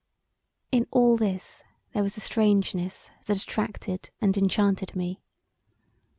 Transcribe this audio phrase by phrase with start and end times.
[0.71, 1.63] In all this
[1.93, 5.21] there was a strangeness that attracted and enchanted me.